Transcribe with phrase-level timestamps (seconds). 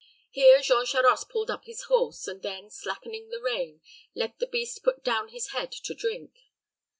[0.31, 3.81] Here Jean Charost pulled up his horse, and then, slackening the rein,
[4.15, 6.33] let the beast put down his head to drink.